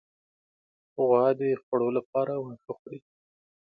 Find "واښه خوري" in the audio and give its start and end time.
2.37-2.99